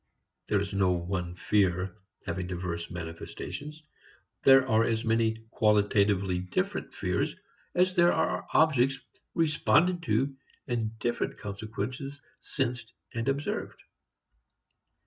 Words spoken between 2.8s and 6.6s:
manifestations; there are as many qualitatively